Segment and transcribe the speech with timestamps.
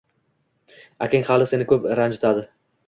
[1.07, 2.49] Akang hali seni ko‘p ranjitadi